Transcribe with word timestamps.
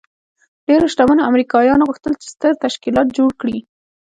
ډېرو 0.67 0.85
شتمنو 0.93 1.27
امريکايانو 1.29 1.87
غوښتل 1.89 2.13
چې 2.21 2.27
ستر 2.33 2.51
تشکيلات 2.63 3.07
جوړ 3.17 3.29
کړي. 3.41 3.57